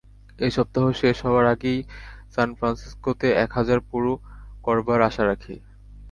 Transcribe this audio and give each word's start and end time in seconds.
এই 0.39 0.51
সপ্তাহ 0.57 0.85
শেষ 1.01 1.17
হবার 1.25 1.45
আগেই 1.45 1.79
সান 2.33 2.49
ফ্রান্সিস্কোতে 2.57 3.27
এক 3.43 3.49
হাজার 3.57 3.79
পুরো 3.89 4.11
করবার 4.63 4.99
আশা 5.09 5.23
রাখি। 5.25 5.55